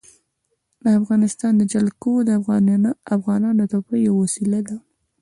[0.83, 2.29] د افغانستان جلکو د
[3.17, 4.77] افغانانو د تفریح یوه وسیله ده.